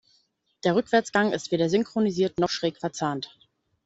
[0.63, 3.37] Der Rückwärtsgang ist weder synchronisiert noch schräg verzahnt.